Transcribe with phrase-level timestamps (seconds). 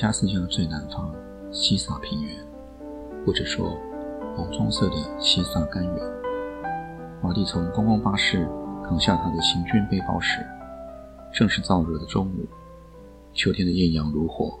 [0.00, 1.14] 加斯加最南方，
[1.52, 2.34] 西萨平原，
[3.26, 3.76] 或者说
[4.34, 5.94] 红棕色的西萨干原。
[7.22, 8.48] 马蒂从公共巴士
[8.82, 10.40] 扛下他的行军背包时，
[11.34, 12.46] 正是燥热的中午。
[13.34, 14.58] 秋天的艳阳如火，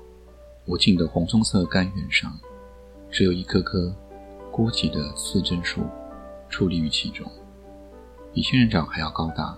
[0.66, 2.30] 无尽的红棕色干原上，
[3.10, 3.90] 只有一棵棵
[4.52, 5.80] 孤寂的刺针树
[6.50, 7.26] 矗立于其中，
[8.34, 9.56] 比仙人掌还要高大，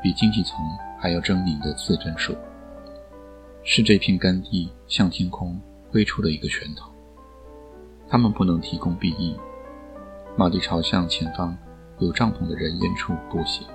[0.00, 0.60] 比荆棘丛
[0.96, 2.36] 还要狰狞的刺针树。
[3.64, 5.60] 是这片干地向天空
[5.90, 6.90] 挥出了一个拳头。
[8.08, 9.36] 他们不能提供庇荫。
[10.36, 11.56] 马蒂朝向前方
[11.98, 13.66] 有帐篷的人烟处步行。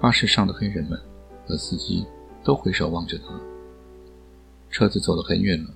[0.00, 0.98] 巴士上的黑人们
[1.46, 2.06] 和司机
[2.42, 3.38] 都回首望着他。
[4.70, 5.70] 车子走了很远了，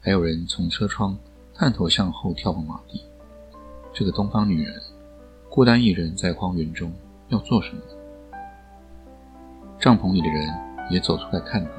[0.00, 1.16] 还有人从车窗
[1.54, 3.02] 探头向后眺望马蒂。
[3.92, 4.80] 这个东方女人
[5.48, 6.92] 孤单一人在荒原中
[7.28, 7.82] 要做什么？
[9.78, 10.48] 帐篷里的人
[10.90, 11.70] 也走出来看他。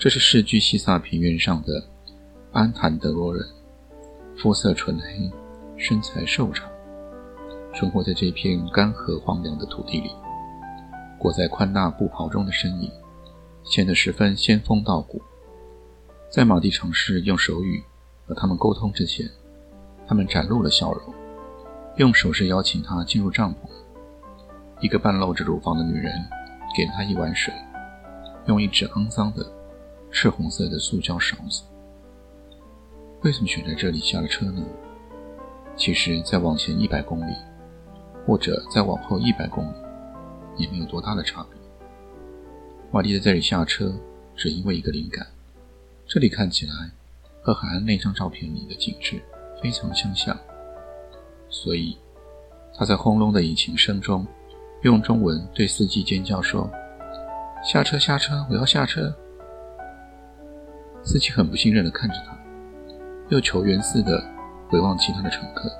[0.00, 1.84] 这是世居西萨平原上的
[2.52, 3.46] 安坦德罗人，
[4.34, 5.30] 肤色纯黑，
[5.76, 6.66] 身材瘦长，
[7.74, 10.10] 生活在这片干涸荒凉的土地里。
[11.18, 12.90] 裹在宽大布袍中的身影，
[13.62, 15.20] 显得十分仙风道骨。
[16.30, 17.84] 在马蒂尝试用手语
[18.26, 19.28] 和他们沟通之前，
[20.06, 21.14] 他们展露了笑容，
[21.96, 23.68] 用手势邀请他进入帐篷。
[24.80, 26.10] 一个半露着乳房的女人
[26.74, 27.52] 给了他一碗水，
[28.46, 29.59] 用一只肮脏的。
[30.10, 31.62] 赤红色的塑胶勺子。
[33.22, 34.64] 为什么选在这里下了车呢？
[35.76, 37.32] 其实再往前一百公里，
[38.26, 39.74] 或者再往后一百公里，
[40.58, 41.60] 也没有多大的差别。
[42.92, 43.94] 瓦蒂在这里下车，
[44.36, 45.26] 只因为一个灵感：
[46.06, 46.72] 这里看起来
[47.40, 49.22] 和海岸那张照片里的景致
[49.62, 50.36] 非常相像。
[51.48, 51.96] 所以，
[52.74, 54.26] 他在轰隆的引擎声中，
[54.82, 56.70] 用中文对司机尖叫说
[57.64, 59.14] ：“下车，下车，我要下车！”
[61.02, 62.36] 司机很不信任地看着他，
[63.28, 64.24] 又球员似的
[64.68, 65.70] 回望其他的乘客。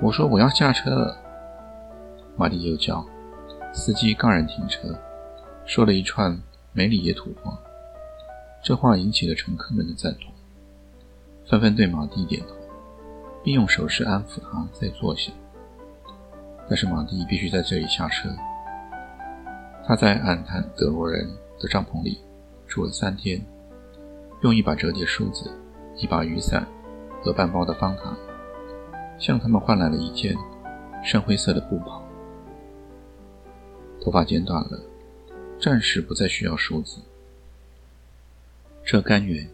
[0.00, 1.16] 我说：“我要下车了。”
[2.36, 3.04] 马蒂又叫。
[3.76, 4.96] 司机戛然停车，
[5.66, 6.40] 说了一串
[6.72, 7.58] 梅里耶土话。
[8.62, 10.32] 这话引起了乘客们的赞同，
[11.50, 12.54] 纷纷对马蒂点头，
[13.42, 15.32] 并用手势安抚他再坐下。
[16.68, 18.28] 但是马蒂必须在这里下车。
[19.84, 22.20] 他在安坦德罗人的帐篷里
[22.68, 23.44] 住了三天。
[24.44, 25.50] 用一把折叠梳子、
[25.96, 26.68] 一把雨伞
[27.22, 28.14] 和半包的方糖，
[29.18, 30.36] 向他们换来了一件
[31.02, 32.06] 深灰色的布袍。
[34.02, 34.78] 头发剪短了，
[35.58, 37.00] 暂时不再需要梳子。
[38.84, 39.48] 这甘源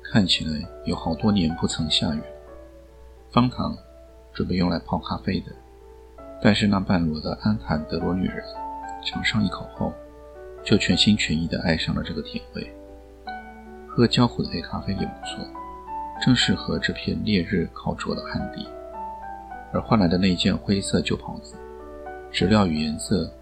[0.00, 2.20] 看起来有好多年不曾下雨。
[3.32, 3.76] 方糖
[4.32, 5.50] 准备用来泡咖啡的，
[6.40, 8.44] 但是那半裸的安坦德罗女人
[9.04, 9.92] 尝上一口后，
[10.62, 12.72] 就全心全意地爱上了这个甜味。
[13.96, 15.42] 喝焦苦的黑咖啡也不错，
[16.20, 18.68] 正适合这片烈日烤灼的旱地。
[19.72, 21.56] 而换来的那件灰色旧袍子，
[22.30, 23.32] 质料与颜色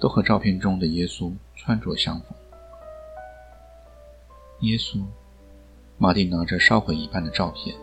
[0.00, 2.28] 都和照片中的耶稣穿着相仿。
[4.60, 5.04] 耶稣，
[5.98, 7.76] 马丁拿着烧毁一半的照片，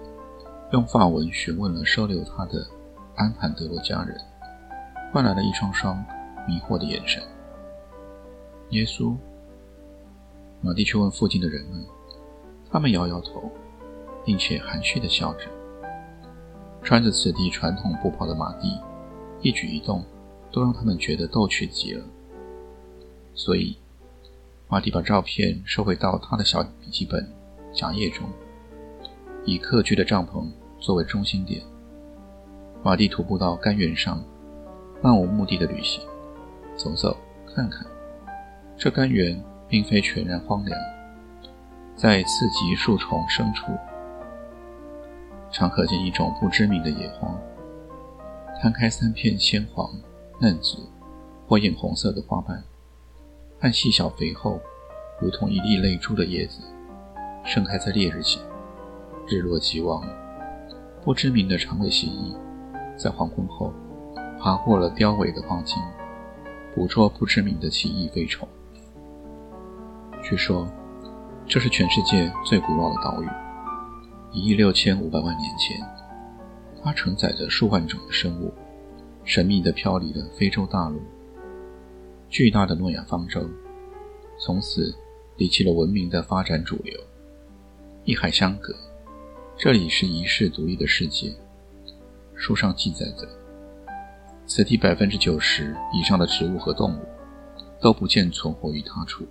[0.71, 2.65] 用法文询问了收留他的
[3.15, 4.19] 安坦德罗家人，
[5.13, 6.03] 换来了一双双
[6.47, 7.21] 迷惑的眼神。
[8.71, 9.15] 耶稣，
[10.61, 11.85] 马蒂去问附近的人们。
[12.71, 13.51] 他们摇摇头，
[14.23, 15.47] 并且含蓄地笑着。
[16.83, 18.79] 穿着此地传统布袍的马蒂，
[19.41, 20.03] 一举一动
[20.51, 22.03] 都让他们觉得逗趣极了。
[23.33, 23.77] 所以，
[24.67, 27.27] 马蒂把照片收回到他的小笔记本
[27.73, 28.27] 夹页中，
[29.45, 30.47] 以客居的帐篷
[30.79, 31.61] 作为中心点。
[32.83, 34.23] 马蒂徒步到干原上，
[35.01, 36.03] 漫无目的的旅行，
[36.75, 37.17] 走走
[37.55, 37.85] 看看。
[38.77, 40.79] 这干原并非全然荒凉。
[41.95, 43.71] 在次级树丛深处，
[45.49, 47.33] 常可见一种不知名的野花，
[48.61, 49.89] 摊开三片鲜黄、
[50.41, 50.77] 嫩紫
[51.47, 52.61] 或艳红色的花瓣，
[53.61, 54.59] 和细小肥厚，
[55.21, 56.59] 如同一粒泪珠的叶子，
[57.45, 58.41] 盛开在烈日下。
[59.27, 60.05] 日落即亡，
[61.03, 62.35] 不知名的长尾蜥蜴，
[62.95, 63.73] 在黄昏后，
[64.37, 65.81] 爬过了凋萎的花茎，
[66.75, 68.47] 捕捉不知名的奇异飞虫。
[70.21, 70.67] 据说，
[71.47, 73.27] 这是全世界最古老的岛屿，
[74.31, 75.79] 一亿六千五百万年前，
[76.83, 78.51] 它承载着数万种的生物，
[79.23, 80.99] 神秘地飘离了非洲大陆。
[82.29, 83.47] 巨大的诺亚方舟，
[84.39, 84.93] 从此
[85.37, 86.99] 离弃了文明的发展主流，
[88.05, 88.75] 一海相隔，
[89.55, 91.31] 这里是遗世独立的世界。
[92.33, 93.29] 书上记载着，
[94.47, 97.05] 此地百分之九十以上的植物和动物
[97.79, 99.27] 都不见存活于他处。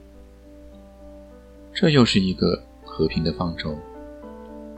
[1.75, 3.77] 这又是一个和平的方舟，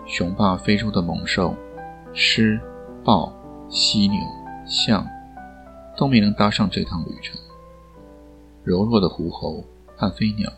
[0.06, 1.54] 雄霸非洲的猛兽
[2.14, 2.58] 狮、
[3.04, 3.30] 豹、
[3.68, 4.18] 犀牛、
[4.66, 5.06] 象
[5.94, 7.38] 都没能搭上这趟旅程。
[8.64, 9.62] 柔弱的狐猴
[9.94, 10.50] 和飞鸟，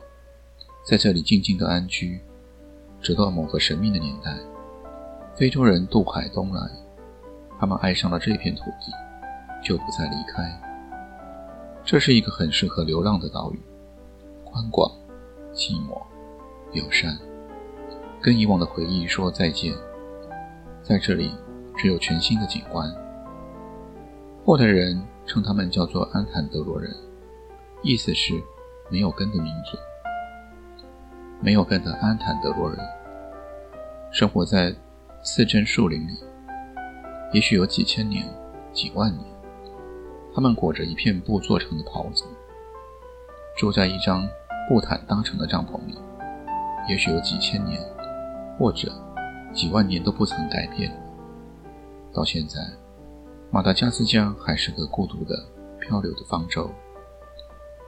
[0.87, 2.20] 在这里静静的安居，
[3.02, 4.38] 直到某个神秘的年代，
[5.35, 6.62] 非洲人渡海东来，
[7.58, 8.93] 他们爱上了这片土地，
[9.61, 10.56] 就不再离开。
[11.85, 13.61] 这是一个很适合流浪的岛屿，
[14.44, 14.88] 宽广、
[15.52, 16.00] 寂寞、
[16.72, 17.18] 友善，
[18.20, 19.74] 跟以往的回忆说再见。
[20.82, 21.32] 在这里，
[21.76, 22.90] 只有全新的景观。
[24.44, 26.90] 后代人称他们叫做安坦德罗人。
[27.82, 28.34] 意思是
[28.90, 29.78] 没有根的民族，
[31.40, 32.78] 没有根的安坦德罗人，
[34.10, 34.74] 生活在
[35.22, 36.18] 刺针树林里，
[37.32, 38.28] 也许有几千年、
[38.72, 39.24] 几万年。
[40.34, 42.24] 他们裹着一片布做成的袍子，
[43.56, 44.28] 住在一张
[44.68, 45.96] 布毯搭成的帐篷里，
[46.88, 47.79] 也许有几千年，
[48.58, 48.90] 或者
[49.52, 50.90] 几万年都不曾改变。
[52.14, 52.58] 到现在，
[53.50, 55.46] 马达加斯加还是个孤独的、
[55.79, 56.73] 漂流的方舟。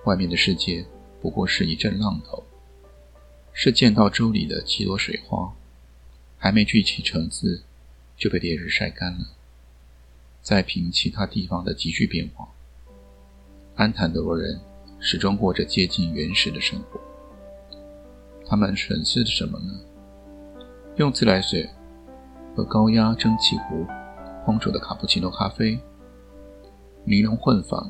[0.04, 0.84] 外面的世界
[1.20, 2.44] 不过是一阵浪头，
[3.52, 5.52] 是见到洲里的几朵水花，
[6.38, 7.62] 还没聚起层次，
[8.16, 9.26] 就被烈日晒干了。
[10.42, 12.48] 再凭其他地方的急剧变化，
[13.76, 14.60] 安坦德罗人
[14.98, 17.00] 始终过着接近原始的生活。
[18.50, 19.72] 他们吮吃的什么呢？
[20.96, 21.70] 用自来水
[22.56, 23.86] 和高压蒸汽壶
[24.44, 25.78] 烹煮的卡布奇诺咖啡，
[27.04, 27.88] 尼龙混纺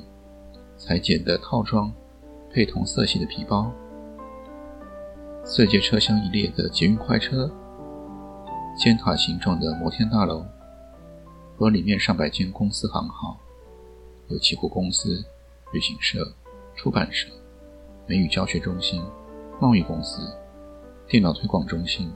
[0.77, 1.91] 裁剪的套装。
[2.53, 3.71] 配同色系的皮包，
[5.45, 7.49] 四节车厢一列的捷运快车，
[8.77, 10.45] 尖塔形状的摩天大楼，
[11.57, 13.39] 和里面上百间公司行号，
[14.27, 15.25] 有汽货公司、
[15.73, 16.27] 旅行社、
[16.75, 17.29] 出版社、
[18.09, 19.01] 美语教学中心、
[19.61, 20.21] 贸易公司、
[21.11, 22.09] 电脑推广中心、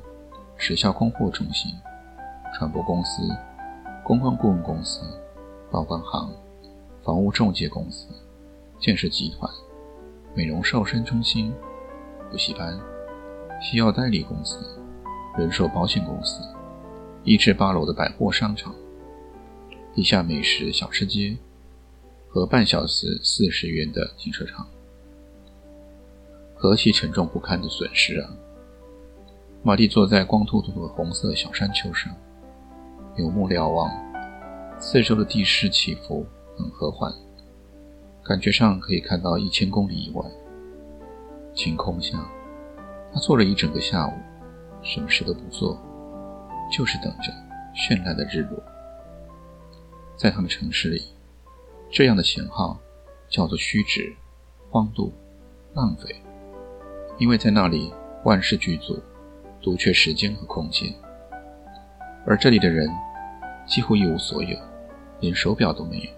[0.56, 1.68] 时效供货中心、
[2.54, 3.28] 传播公司、
[4.04, 5.00] 公关顾问公司、
[5.68, 6.32] 报关行、
[7.02, 8.06] 房屋中介公司、
[8.78, 9.50] 建设集团。
[10.32, 11.52] 美容瘦身中心、
[12.30, 12.78] 补习班、
[13.60, 14.60] 西药代理公司、
[15.36, 16.40] 人寿保险公司、
[17.24, 18.72] 一至八楼的百货商场、
[19.92, 21.36] 地下美食小吃街
[22.28, 24.64] 和半小时四十元的停车场，
[26.54, 28.30] 何其沉重不堪的损失啊！
[29.66, 32.14] 玛蒂坐在光秃秃的红色小山丘上，
[33.16, 33.90] 有目瞭望，
[34.78, 37.10] 四周的地势起伏很和缓。
[38.22, 40.22] 感觉上可以看到一千公里以外。
[41.54, 42.18] 晴空下，
[43.10, 44.12] 他坐了一整个下午，
[44.82, 45.80] 什么事都不做，
[46.70, 47.32] 就是等着
[47.74, 48.62] 绚烂的日落。
[50.14, 51.00] 在他们城市里，
[51.90, 52.78] 这样的闲号
[53.30, 54.14] 叫做虚掷、
[54.70, 55.10] 荒度、
[55.72, 56.14] 浪费，
[57.16, 57.90] 因为在那里
[58.24, 59.02] 万事俱足，
[59.64, 60.88] 独缺时间和空间。
[62.24, 62.88] 而这里的人
[63.66, 64.56] 几乎一无所有，
[65.20, 66.10] 连手表都没有，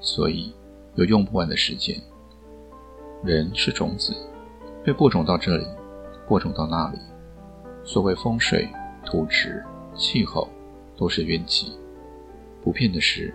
[0.00, 0.52] 所以。
[0.94, 1.96] 有用不完的时间。
[3.22, 4.12] 人是种子，
[4.82, 5.64] 被播种到这里，
[6.26, 6.98] 播种到那里。
[7.84, 8.68] 所谓风水、
[9.04, 9.64] 土质、
[9.94, 10.48] 气候，
[10.96, 11.72] 都是运气。
[12.64, 13.32] 不变的是，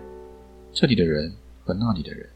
[0.74, 1.32] 这里的人
[1.64, 2.28] 和那里的人，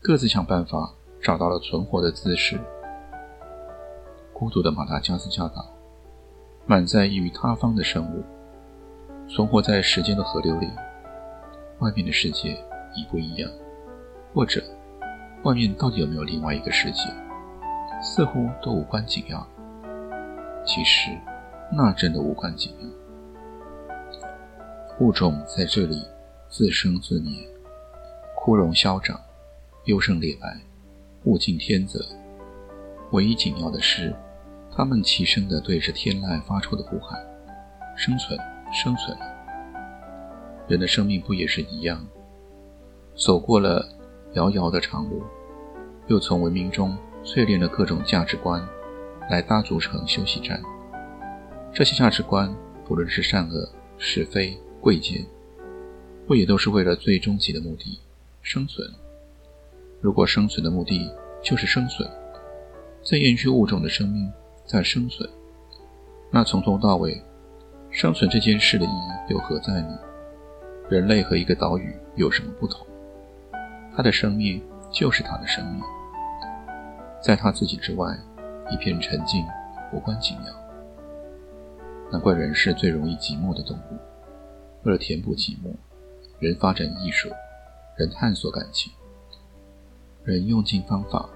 [0.00, 2.58] 各自想办法找到了存活的姿势。
[4.32, 5.68] 孤独的马达加斯加岛，
[6.66, 8.22] 满载异于他方的生物，
[9.28, 10.68] 存活在时间的河流里。
[11.80, 12.52] 外面的世界
[12.94, 13.50] 一不一样？
[14.32, 14.62] 或者，
[15.42, 17.02] 外面到底有没有另外一个世界？
[18.02, 19.46] 似乎都无关紧要。
[20.64, 21.10] 其实，
[21.72, 22.88] 那真的无关紧要。
[25.00, 26.06] 物种在这里
[26.48, 27.48] 自生自灭，
[28.36, 29.18] 枯荣消长，
[29.86, 30.60] 优胜劣败，
[31.24, 31.98] 物竞天择。
[33.12, 34.14] 唯一紧要的是，
[34.74, 37.18] 他们齐声地对着天籁发出的呼喊
[37.96, 38.38] ：“生存，
[38.72, 39.16] 生存！”
[40.68, 42.06] 人的生命不也是一样？
[43.14, 43.86] 走过了。
[44.34, 45.24] 遥遥的长路，
[46.06, 48.64] 又从文明中淬炼了各种价值观，
[49.28, 50.62] 来搭组成休息站。
[51.74, 55.26] 这些价值观，不论是善恶、是非、贵贱，
[56.28, 57.98] 不也都是为了最终极的目的
[58.40, 58.88] 生存。
[60.00, 61.10] 如果生存的目的
[61.42, 62.08] 就是生存，
[63.02, 64.32] 在延续物种的生命
[64.70, 65.28] 在生存，
[66.30, 67.20] 那从头到尾，
[67.90, 69.98] 生存这件事的意义又何在呢？
[70.88, 72.86] 人类和一个岛屿有什么不同？
[73.96, 74.62] 它的生命
[74.92, 75.82] 就是它的生命，
[77.20, 78.16] 在它自己之外，
[78.70, 79.44] 一片沉静，
[79.92, 80.54] 无关紧要。
[82.12, 83.98] 难怪人是最容易寂寞的动物。
[84.84, 85.74] 为了填补寂寞，
[86.38, 87.28] 人发展艺术，
[87.96, 88.92] 人探索感情，
[90.22, 91.28] 人用尽方法，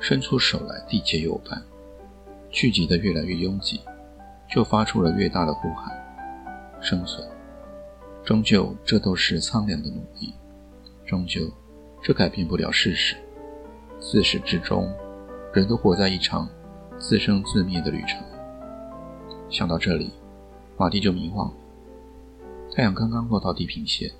[0.00, 1.62] 伸出手来缔结友伴，
[2.52, 3.80] 聚集的越来越拥挤，
[4.46, 5.90] 就发出了越大的呼喊。
[6.82, 7.26] 生存，
[8.22, 10.34] 终究这都是苍凉的努力，
[11.06, 11.50] 终究
[12.02, 13.16] 这改变不了事实。
[13.98, 14.92] 自始至终，
[15.54, 16.46] 人都活在一场
[16.98, 18.22] 自生自灭的旅程。
[19.48, 20.12] 想到这里，
[20.76, 21.54] 马蒂就迷惘了。
[22.74, 24.10] 太阳刚刚落到地平线，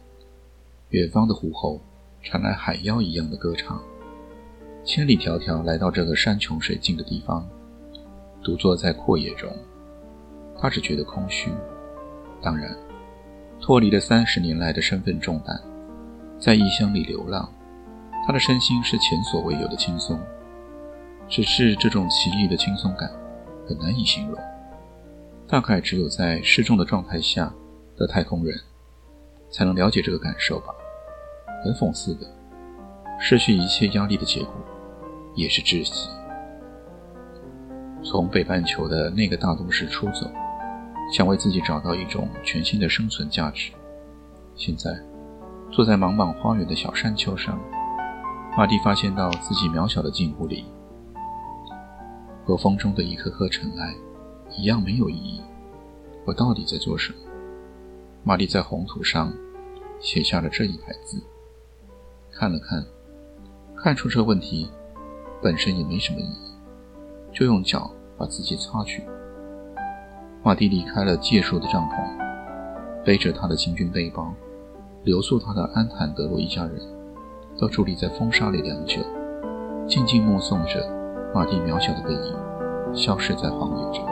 [0.88, 1.78] 远方的湖后
[2.22, 3.82] 传来海妖一样的歌唱。
[4.84, 7.46] 千里迢迢来到这个山穷水尽的地方，
[8.42, 9.50] 独坐在阔野中，
[10.58, 11.50] 他只觉得空虚。
[12.42, 12.76] 当然，
[13.60, 15.60] 脱离了三十年来的身份重担，
[16.38, 17.52] 在异乡里流浪，
[18.26, 20.18] 他的身心是前所未有的轻松。
[21.28, 23.10] 只是这种奇异的轻松感
[23.66, 24.38] 很难以形容，
[25.46, 27.52] 大概只有在失重的状态下。
[27.94, 28.58] 的太空人
[29.50, 30.74] 才能了解这个感受吧。
[31.62, 32.26] 很讽刺的，
[33.20, 34.54] 失去一切压力的结果
[35.36, 36.08] 也是窒息。
[38.02, 40.30] 从北半球的那个大都市出走，
[41.12, 43.72] 想为自己找到一种全新的生存价值。
[44.54, 44.90] 现在，
[45.70, 47.58] 坐在茫茫花园的小山丘上，
[48.56, 50.64] 马蒂发现到自己渺小的镜湖里，
[52.44, 53.94] 和风中的一颗颗尘埃
[54.56, 55.40] 一样没有意义。
[56.26, 57.18] 我到底在做什么？
[58.24, 59.32] 玛丽在红土上
[60.00, 61.22] 写下了这一排字，
[62.32, 62.84] 看了看，
[63.76, 64.70] 看出这问题
[65.40, 66.51] 本身也没什么意义，
[67.32, 69.02] 就用脚把自己擦去。
[70.42, 74.32] 马蒂离开了借宿的帐篷，背着他的行军背包，
[75.04, 76.76] 留宿他的安坦德罗一家人，
[77.58, 79.00] 都伫立在风沙里良久，
[79.86, 80.86] 静静目送着
[81.34, 84.11] 马蒂渺小的背影消失在荒野中。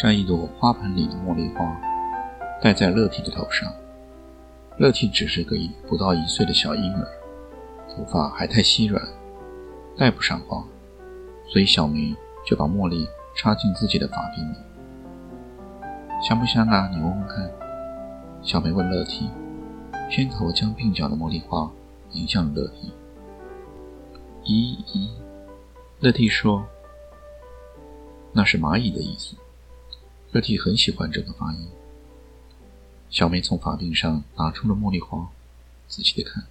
[0.00, 1.76] 摘一朵花盆里的茉莉花，
[2.62, 3.68] 戴在乐蒂的头上。
[4.76, 5.56] 乐蒂只是个
[5.88, 7.04] 不到一岁的小婴儿，
[7.90, 9.04] 头发还太稀软，
[9.96, 10.64] 戴不上花，
[11.48, 12.14] 所以小梅
[12.46, 14.58] 就把茉莉插进自己的发鬓里。
[16.22, 16.88] 香不香啊？
[16.92, 17.50] 你闻闻看。
[18.40, 19.28] 小梅问乐蒂，
[20.08, 21.68] 偏头将鬓角的茉莉花
[22.12, 22.92] 迎向了乐蒂。
[24.44, 25.08] 咦咦，
[25.98, 26.64] 乐蒂说
[28.32, 29.34] ：“那是蚂蚁的意思。”
[30.38, 31.66] 乐蒂很喜欢这个发音。
[33.10, 35.28] 小梅从发鬓上拿出了茉莉花，
[35.88, 36.44] 仔细的看，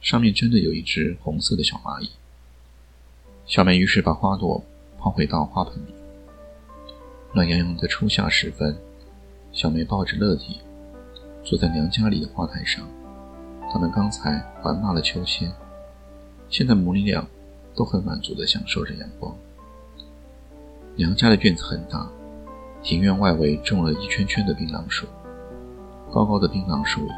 [0.00, 2.08] 上面真的有一只红色的小蚂蚁。
[3.44, 4.64] 小梅于是把花朵
[4.96, 5.94] 抛回到花盆里。
[7.32, 8.78] 暖洋洋的初夏时分，
[9.50, 10.60] 小梅抱着乐蒂，
[11.42, 12.88] 坐在娘家里的花台上。
[13.72, 15.52] 他们刚才玩骂了秋千，
[16.48, 17.26] 现在母女俩
[17.74, 19.36] 都很满足的享受着阳光。
[20.94, 22.08] 娘家的院子很大。
[22.86, 25.08] 庭院外围种了一圈圈的槟榔树，
[26.12, 27.08] 高高的槟榔树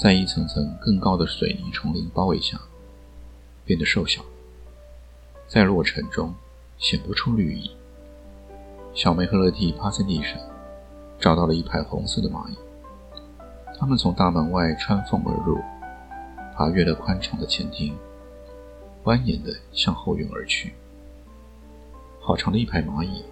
[0.00, 2.56] 在一层层更高的水泥丛林包围下，
[3.64, 4.22] 变得瘦小，
[5.48, 6.32] 在落尘中
[6.78, 7.72] 显不出绿意。
[8.94, 10.38] 小梅和乐蒂趴在地上，
[11.18, 12.56] 找到了一排红色的蚂蚁，
[13.76, 15.58] 它们从大门外穿缝而入，
[16.54, 17.92] 爬越了宽敞的前厅，
[19.02, 20.72] 蜿蜒地向后院而去。
[22.20, 23.24] 好长的一排蚂蚁。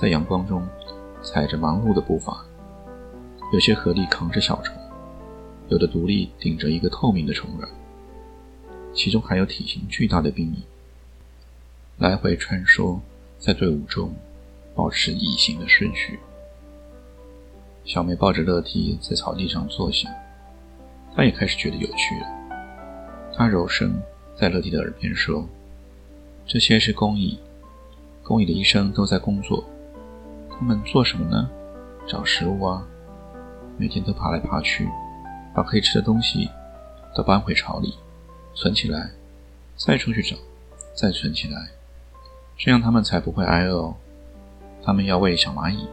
[0.00, 0.64] 在阳光中，
[1.24, 2.44] 踩着忙碌的步伐，
[3.52, 4.72] 有些合力扛着小虫，
[5.70, 7.68] 有的独立顶着一个透明的虫卵，
[8.94, 10.62] 其中还有体型巨大的兵蚁，
[11.96, 13.00] 来回穿梭
[13.40, 14.14] 在队伍中，
[14.72, 16.20] 保持异形的顺序。
[17.84, 20.08] 小梅抱着乐蒂在草地上坐下，
[21.16, 22.26] 她也开始觉得有趣了。
[23.34, 24.00] 她柔声
[24.36, 25.44] 在乐蒂的耳边说
[26.46, 27.36] ：“这些是工蚁，
[28.22, 29.64] 工蚁的一生都在工作。”
[30.58, 31.48] 他们做什么呢？
[32.06, 32.84] 找食物啊，
[33.76, 34.88] 每天都爬来爬去，
[35.54, 36.50] 把可以吃的东西
[37.14, 37.94] 都搬回巢里，
[38.54, 39.10] 存起来，
[39.76, 40.36] 再出去找，
[40.96, 41.68] 再存起来，
[42.56, 43.94] 这样他们才不会挨饿哦。
[44.82, 45.86] 它们要喂小蚂蚁，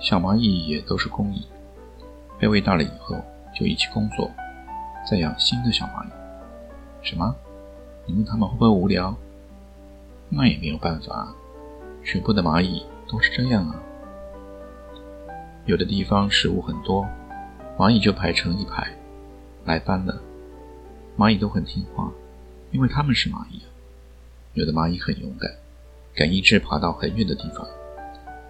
[0.00, 1.46] 小蚂蚁也都是工蚁，
[2.40, 3.14] 被喂大了以后
[3.54, 4.28] 就一起工作，
[5.08, 6.10] 再养新的小蚂蚁。
[7.02, 7.36] 什么？
[8.04, 9.14] 你问他们会不会无聊？
[10.28, 11.32] 那也没有办法，
[12.02, 13.80] 全部的蚂蚁都是这样啊。
[15.64, 17.06] 有的地方食物很多，
[17.78, 18.88] 蚂蚁就排成一排
[19.64, 20.20] 来搬了。
[21.16, 22.10] 蚂蚁都很听话，
[22.72, 23.62] 因为它们是蚂蚁。
[24.54, 25.48] 有的蚂蚁很勇敢，
[26.16, 27.64] 敢一直爬到很远的地方，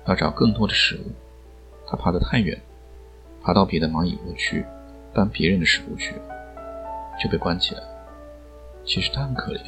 [0.07, 1.12] 要找更多的食物。
[1.87, 2.59] 它爬得太远，
[3.42, 4.64] 爬到别的蚂蚁窝去
[5.12, 6.14] 搬别人的食物去，
[7.23, 7.83] 就被关起来。
[8.87, 9.61] 其实它很可怜，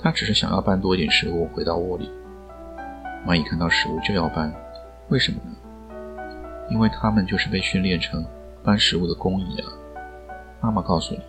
[0.00, 2.08] 它只是想要搬多一点食物回到窝里。
[3.26, 4.54] 蚂蚁看到食物就要搬，
[5.08, 5.56] 为什么呢？
[6.70, 8.24] 因为它们就是被训练成
[8.62, 9.72] 搬食物的工蚁啊！
[10.60, 11.20] 妈妈告诉你，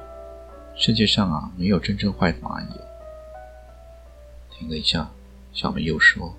[0.75, 2.79] 世界上啊没有真正坏的蚂蚁。
[4.49, 5.09] 停了一下，
[5.51, 6.33] 小梅又说：“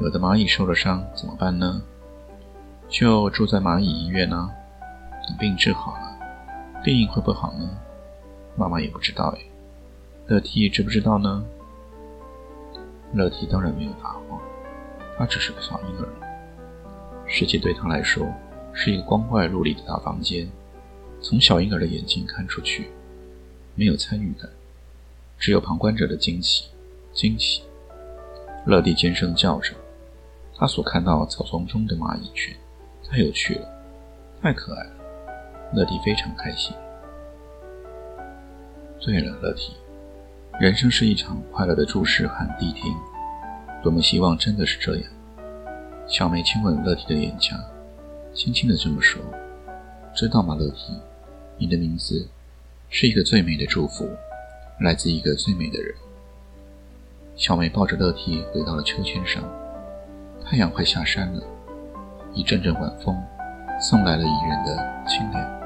[0.00, 1.82] 有的蚂蚁受了伤怎么办呢？
[2.88, 4.50] 就住在蚂蚁医院呢。
[5.26, 6.16] 等病治好了，
[6.84, 7.68] 病会不会好呢？
[8.56, 9.40] 妈妈也不知道哎。
[10.28, 11.44] 乐蒂知不知道呢？
[13.14, 14.40] 乐蒂当然没有答话，
[15.18, 16.08] 他只是个小婴儿。”
[17.28, 18.26] 世界对他来说
[18.72, 20.48] 是一个光怪陆离的大房间，
[21.20, 22.88] 从小婴儿的眼睛看出去，
[23.74, 24.48] 没有参与感，
[25.38, 26.64] 只有旁观者的惊喜。
[27.12, 27.62] 惊喜！
[28.64, 29.74] 乐蒂尖声叫着，
[30.54, 32.54] 他所看到草丛中的蚂蚁群
[33.04, 33.68] 太有趣了，
[34.40, 34.90] 太可爱了。
[35.74, 36.72] 乐蒂非常开心。
[39.00, 39.72] 对了，乐蒂，
[40.60, 42.94] 人生是一场快乐的注视和谛听，
[43.82, 45.04] 多么希望真的是这样。
[46.08, 47.54] 小梅亲吻乐蒂的脸颊，
[48.32, 49.20] 轻轻的这么说
[50.16, 50.94] ：“知道吗，乐蒂？
[51.58, 52.26] 你的名字
[52.88, 54.08] 是一个最美的祝福，
[54.80, 55.94] 来自一个最美的人。”
[57.36, 59.44] 小梅抱着乐蒂回到了秋千上，
[60.42, 61.42] 太阳快下山了，
[62.32, 63.14] 一阵阵晚风
[63.78, 65.57] 送来了宜人的清凉。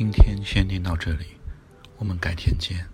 [0.00, 1.26] 今天先念到这里，
[1.98, 2.86] 我们改天见。